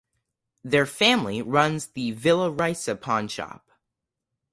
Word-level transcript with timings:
Their 0.63 0.87
family 0.87 1.43
runs 1.43 1.89
the 1.89 2.11
Villarica 2.15 2.95
Pawnshop. 2.95 3.61